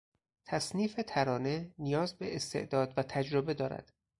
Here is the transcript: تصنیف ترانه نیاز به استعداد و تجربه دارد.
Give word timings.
تصنیف 0.45 0.99
ترانه 1.07 1.73
نیاز 1.79 2.13
به 2.17 2.35
استعداد 2.35 2.93
و 2.97 3.03
تجربه 3.03 3.53
دارد. 3.53 3.91